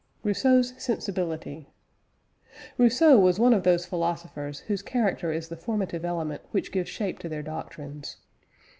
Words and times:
ROUSSEAU'S 0.23 0.73
"SENSIBILITY." 0.79 1.67
Rousseau 2.75 3.19
was 3.19 3.37
one 3.37 3.53
of 3.53 3.61
those 3.61 3.85
philosophers 3.85 4.61
whose 4.61 4.81
character 4.81 5.31
is 5.31 5.49
the 5.49 5.55
formative 5.55 6.03
element 6.03 6.41
which 6.49 6.71
gives 6.71 6.89
shape 6.89 7.19
to 7.19 7.29
their 7.29 7.43
doctrines. 7.43 8.17